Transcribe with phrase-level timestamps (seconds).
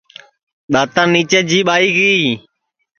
[0.71, 2.13] دؔاتا نیچے جیٻ آئی گی